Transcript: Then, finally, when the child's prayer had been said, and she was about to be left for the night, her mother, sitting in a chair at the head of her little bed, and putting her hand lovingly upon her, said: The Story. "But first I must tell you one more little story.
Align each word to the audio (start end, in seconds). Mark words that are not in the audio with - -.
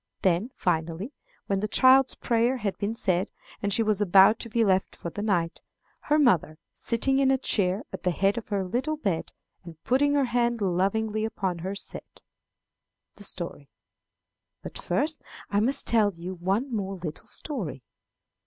Then, 0.23 0.49
finally, 0.55 1.13
when 1.45 1.59
the 1.59 1.67
child's 1.67 2.15
prayer 2.15 2.57
had 2.57 2.75
been 2.79 2.95
said, 2.95 3.29
and 3.61 3.71
she 3.71 3.83
was 3.83 4.01
about 4.01 4.39
to 4.39 4.49
be 4.49 4.63
left 4.63 4.95
for 4.95 5.11
the 5.11 5.21
night, 5.21 5.61
her 5.99 6.17
mother, 6.17 6.57
sitting 6.71 7.19
in 7.19 7.29
a 7.29 7.37
chair 7.37 7.83
at 7.93 8.01
the 8.01 8.09
head 8.09 8.35
of 8.35 8.47
her 8.47 8.63
little 8.63 8.97
bed, 8.97 9.31
and 9.63 9.79
putting 9.83 10.15
her 10.15 10.25
hand 10.25 10.59
lovingly 10.59 11.23
upon 11.23 11.59
her, 11.59 11.75
said: 11.75 12.23
The 13.13 13.23
Story. 13.23 13.69
"But 14.63 14.79
first 14.79 15.21
I 15.51 15.59
must 15.59 15.85
tell 15.85 16.11
you 16.11 16.33
one 16.33 16.73
more 16.75 16.95
little 16.95 17.27
story. 17.27 17.83